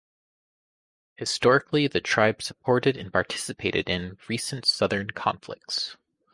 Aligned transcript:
Historically 1.15 1.85
the 1.87 2.01
tribe 2.01 2.41
supported 2.41 2.97
and 2.97 3.13
participated 3.13 3.87
in 3.87 4.17
recent 4.27 4.65
southern 4.65 5.11
conflicts. 5.11 5.95